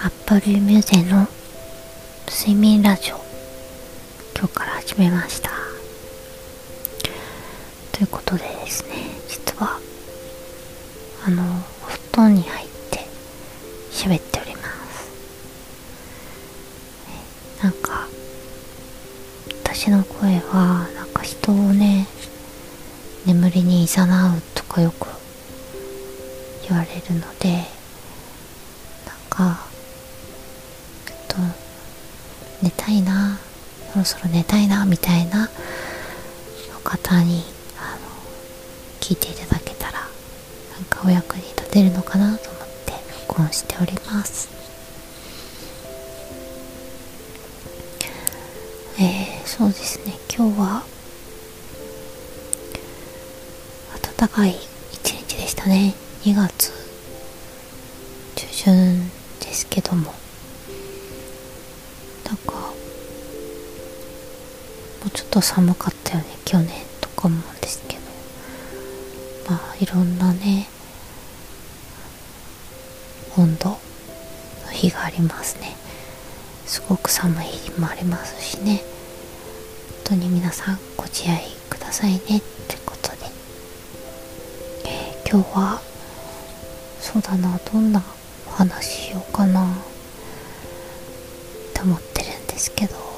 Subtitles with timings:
[0.00, 1.26] バルミューゼの
[2.30, 3.16] 睡眠ラジオ。
[4.38, 5.50] 今日から始めました。
[7.90, 8.90] ということでですね
[9.26, 9.80] 実は
[11.26, 11.46] あのお
[11.86, 13.08] 布団に入って
[13.90, 15.10] 喋っております。
[17.64, 18.06] なんか
[19.64, 22.06] 私の声はなんか人をね
[23.26, 25.08] 眠りに誘うとかよく
[26.68, 27.64] 言われるので
[29.04, 29.66] なんか
[31.38, 33.38] と寝たいな。
[33.92, 35.48] そろそろ寝たいなみたいな
[36.84, 37.42] 方に
[37.78, 38.00] あの
[39.00, 42.92] 聞いていただけたらなんかお役に立てるのかなと思って
[43.28, 44.48] 録音しております。
[49.00, 50.18] えー、そうですね。
[50.34, 50.84] 今日は
[54.18, 54.54] 暖かい
[54.92, 55.94] 一日でしたね。
[56.24, 56.72] 2月
[58.36, 60.27] 中旬ですけども。
[65.08, 66.68] うちょっと寒かったよね去年
[67.00, 68.00] とか思うんですけど。
[69.50, 70.68] まあいろんなね
[73.36, 73.78] 温度の
[74.72, 75.76] 日がありますね。
[76.66, 78.82] すごく寒い日もありますしね。
[80.06, 82.20] 本当に皆さんご自愛くださいねっ
[82.68, 83.16] てことで、
[84.86, 85.80] えー、今日は
[87.00, 88.02] そうだなどんな
[88.46, 89.74] お話しようかなっ
[91.74, 93.17] て思ってるんですけど。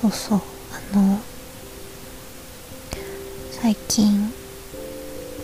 [0.00, 0.40] そうそう。
[0.70, 1.18] あの
[3.50, 4.20] 最近、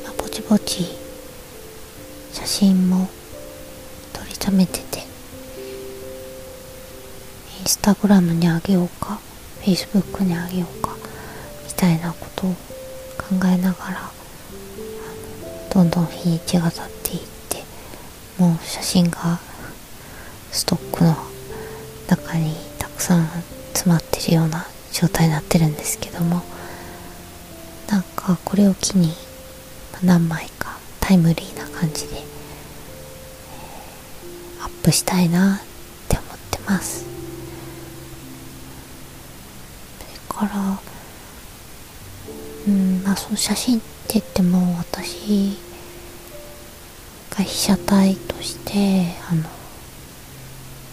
[0.04, 0.84] まあ、ぼちぼち
[2.32, 3.08] 写真も
[4.12, 5.02] 撮りためててイ
[7.64, 9.18] ンスタグラムにあげようか
[9.62, 10.94] Facebook にあげようか
[11.66, 12.56] みたいなことを考
[13.46, 14.10] えながら
[15.72, 17.64] どんどん日にちが経っていって
[18.38, 19.40] もう写真が
[20.52, 21.16] ストックの
[22.08, 26.42] 中にたくさんあって詰まってるような状態になってるんですけども
[27.90, 29.12] なんかこれを機に
[30.02, 35.58] 何枚かタイムリーな感じで、えー、アップしたいなっ
[36.08, 37.04] て思ってます。
[39.98, 40.78] それから
[42.66, 45.58] うんまあその写真って言っても私
[47.30, 49.42] が被写体としてあの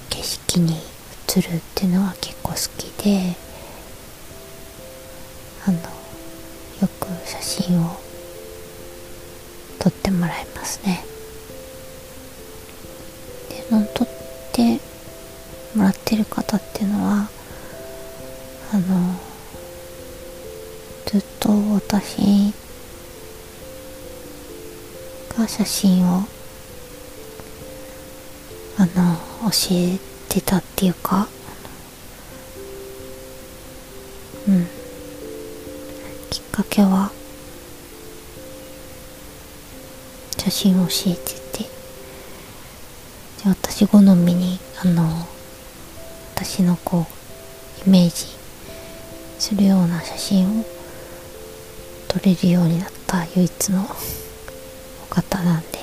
[0.10, 0.91] 景色に
[1.34, 3.36] 映るっていうのは結構好きで
[5.66, 7.98] あのよく写真を
[9.80, 11.06] 撮ってもらいますね。
[13.50, 14.08] で撮っ
[14.52, 14.80] て
[15.74, 17.30] もらってる方っていうのは
[18.74, 19.16] あの
[21.06, 22.54] ずっと私
[25.38, 26.24] が写真を
[28.78, 29.18] あの
[29.50, 31.28] 教えてたっていうか。
[34.48, 34.66] うん。
[36.30, 37.12] きっかけは
[40.38, 41.64] 写真を教えてて。
[43.44, 45.04] で私好みにあの
[46.36, 47.06] 私のこ
[47.86, 48.28] うイメージ
[49.38, 50.66] するような写真を
[52.08, 53.84] 撮れるようになった唯一の
[55.04, 55.80] お方なんで。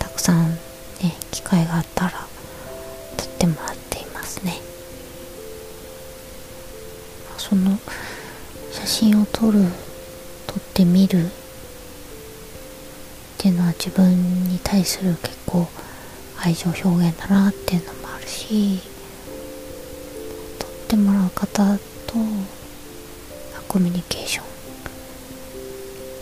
[0.00, 0.65] たくさん
[1.02, 2.26] ね機会があったら
[3.16, 4.60] 撮ってもらっていますね。
[7.38, 7.78] その
[8.72, 9.60] 写真を撮る
[10.46, 11.28] 撮ってみるっ
[13.38, 15.68] ていうのは自分に対する結構
[16.38, 18.80] 愛情表現だなっていうのもあるし
[20.58, 22.14] 撮ってもらう方と
[23.68, 24.44] コミュニケーション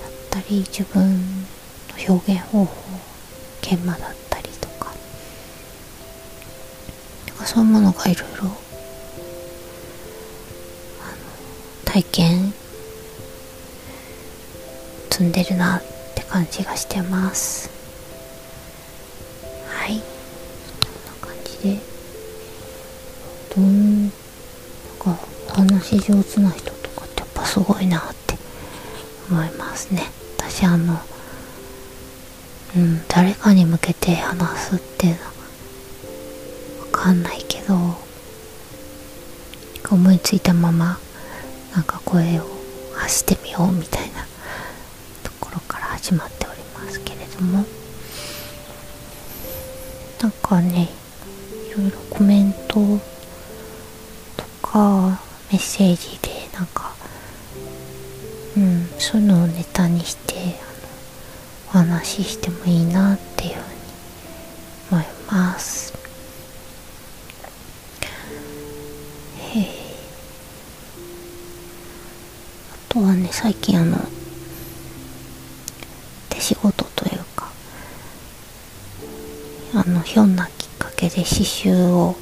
[0.03, 2.75] だったり自分の表現方法
[3.63, 4.24] 研磨だったり
[7.39, 8.51] かそういうものがいろいろ
[11.85, 12.53] 体験
[15.11, 15.83] 積んでるなっ
[16.17, 17.71] て感じがしてます。
[19.69, 20.01] はい。
[20.01, 20.07] こ
[21.23, 21.79] んな感じで。
[23.55, 24.11] どんなん
[24.99, 25.17] か
[25.55, 28.37] 話し上手な人とかってやっぱすごいなって
[29.31, 30.03] 思いますね。
[30.39, 30.99] 私あの
[32.77, 35.34] うん誰かに向けて話すっていうのがわ
[37.05, 37.75] かんないけど
[39.91, 40.99] 思いついたまま
[41.75, 42.47] なんか声を
[42.95, 44.25] 発してみようみたいな
[45.23, 47.67] ところから始まっておりますけれども。
[50.23, 50.89] なんかね
[51.69, 52.99] いろいろコメント
[54.39, 55.21] とか
[55.53, 56.95] メッセージでなんか
[58.57, 60.35] うんそういうのをネタにして
[61.69, 63.65] お話ししてもいいなっていうふうに
[64.93, 65.94] 思います。
[69.55, 69.65] へえ。
[72.73, 73.99] あとはね最近あの
[76.29, 77.51] 手仕事というか
[79.75, 82.15] あのひょんなきっかけで刺繍を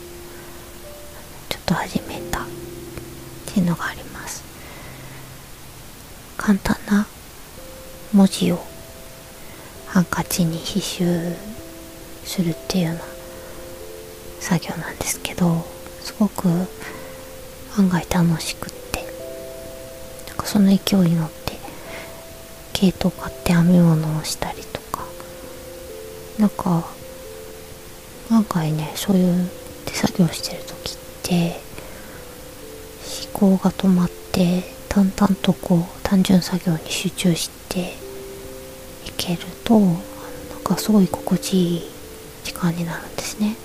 [1.48, 2.46] ちょっと始めたっ
[3.46, 4.42] ていうのがあります。
[6.38, 7.06] 簡単な
[8.12, 8.58] 文字を
[9.86, 11.36] ハンカチに刺繍
[12.24, 13.00] するっていうような
[14.40, 15.81] 作業なんですけど。
[16.02, 16.48] すごく
[17.78, 19.04] 案外楽しくって
[20.28, 21.52] なんかその勢いに乗って
[22.72, 25.04] 毛糸を買って編み物をしたりとか
[26.38, 26.84] なんか
[28.30, 29.48] 案外ねそういう
[29.86, 31.60] 手作業してる時って
[33.32, 37.94] 思考が止まって淡々とこう単純作業に集中して
[39.06, 39.98] いけるとなん
[40.64, 41.82] かすごい心地いい
[42.44, 43.56] 時間になるんですね。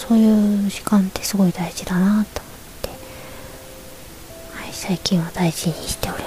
[0.00, 2.24] そういう時間ってすごい大事だなと思っ
[2.80, 2.88] て、
[4.56, 6.19] はい、最近は大事にしており